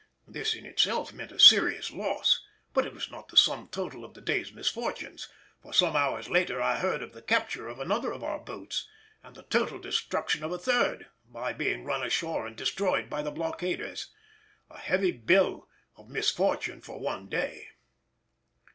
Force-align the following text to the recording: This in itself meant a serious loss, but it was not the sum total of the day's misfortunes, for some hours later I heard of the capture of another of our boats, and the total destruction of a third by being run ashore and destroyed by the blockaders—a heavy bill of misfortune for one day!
This 0.27 0.55
in 0.55 0.65
itself 0.65 1.13
meant 1.13 1.31
a 1.31 1.37
serious 1.39 1.91
loss, 1.91 2.43
but 2.73 2.87
it 2.87 2.93
was 2.95 3.11
not 3.11 3.27
the 3.27 3.37
sum 3.37 3.67
total 3.67 4.03
of 4.03 4.15
the 4.15 4.19
day's 4.21 4.51
misfortunes, 4.51 5.29
for 5.61 5.75
some 5.75 5.95
hours 5.95 6.27
later 6.27 6.59
I 6.59 6.79
heard 6.79 7.03
of 7.03 7.13
the 7.13 7.21
capture 7.21 7.67
of 7.67 7.79
another 7.79 8.11
of 8.11 8.23
our 8.23 8.39
boats, 8.39 8.89
and 9.21 9.35
the 9.35 9.43
total 9.43 9.77
destruction 9.77 10.43
of 10.43 10.51
a 10.51 10.57
third 10.57 11.05
by 11.29 11.53
being 11.53 11.83
run 11.85 12.01
ashore 12.01 12.47
and 12.47 12.55
destroyed 12.55 13.11
by 13.11 13.21
the 13.21 13.29
blockaders—a 13.29 14.79
heavy 14.79 15.11
bill 15.11 15.69
of 15.95 16.09
misfortune 16.09 16.81
for 16.81 16.99
one 16.99 17.27
day! 17.29 17.67